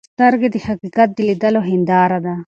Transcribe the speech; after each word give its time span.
سترګې 0.13 0.47
د 0.51 0.55
حقیقت 0.67 1.09
د 1.13 1.19
لیدلو 1.27 1.61
هنداره 1.69 2.19
ده. 2.25 2.35